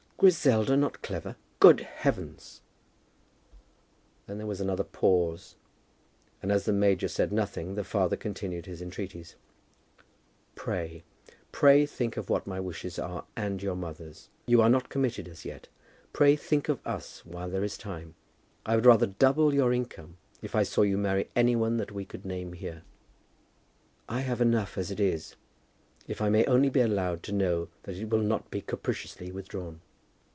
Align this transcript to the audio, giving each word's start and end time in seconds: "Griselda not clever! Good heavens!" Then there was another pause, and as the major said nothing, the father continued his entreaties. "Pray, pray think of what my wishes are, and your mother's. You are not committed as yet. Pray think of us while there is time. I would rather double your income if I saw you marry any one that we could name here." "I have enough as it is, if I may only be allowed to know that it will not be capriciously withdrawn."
"Griselda 0.21 0.77
not 0.77 1.01
clever! 1.01 1.35
Good 1.59 1.79
heavens!" 1.79 2.61
Then 4.27 4.37
there 4.37 4.45
was 4.45 4.61
another 4.61 4.83
pause, 4.83 5.55
and 6.43 6.51
as 6.51 6.65
the 6.65 6.71
major 6.73 7.07
said 7.07 7.31
nothing, 7.31 7.73
the 7.73 7.83
father 7.83 8.15
continued 8.15 8.67
his 8.67 8.83
entreaties. 8.83 9.33
"Pray, 10.53 11.03
pray 11.51 11.87
think 11.87 12.17
of 12.17 12.29
what 12.29 12.45
my 12.45 12.59
wishes 12.59 12.99
are, 12.99 13.25
and 13.35 13.63
your 13.63 13.75
mother's. 13.75 14.29
You 14.45 14.61
are 14.61 14.69
not 14.69 14.89
committed 14.89 15.27
as 15.27 15.43
yet. 15.43 15.69
Pray 16.13 16.35
think 16.35 16.69
of 16.69 16.85
us 16.85 17.25
while 17.25 17.49
there 17.49 17.63
is 17.63 17.75
time. 17.75 18.13
I 18.63 18.75
would 18.75 18.85
rather 18.85 19.07
double 19.07 19.55
your 19.55 19.73
income 19.73 20.17
if 20.39 20.53
I 20.53 20.61
saw 20.61 20.83
you 20.83 20.99
marry 20.99 21.31
any 21.35 21.55
one 21.55 21.77
that 21.77 21.91
we 21.91 22.05
could 22.05 22.25
name 22.25 22.53
here." 22.53 22.83
"I 24.07 24.19
have 24.21 24.39
enough 24.39 24.77
as 24.77 24.91
it 24.91 24.99
is, 24.99 25.35
if 26.07 26.21
I 26.21 26.29
may 26.29 26.45
only 26.45 26.69
be 26.69 26.81
allowed 26.81 27.23
to 27.23 27.31
know 27.31 27.69
that 27.85 27.95
it 27.95 28.11
will 28.11 28.21
not 28.21 28.51
be 28.51 28.61
capriciously 28.61 29.31
withdrawn." 29.31 29.81